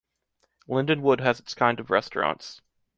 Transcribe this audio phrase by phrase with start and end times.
[0.67, 2.61] Lindenwood has its kind of restaurants.